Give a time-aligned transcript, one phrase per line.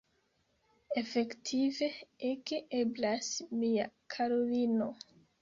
[1.01, 1.89] Efektive,
[2.31, 3.29] ege eblas,
[3.61, 4.91] mia karulino.